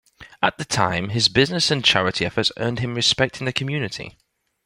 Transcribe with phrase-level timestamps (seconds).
[0.41, 4.17] At the time, his business and charity efforts earned him respect in the community.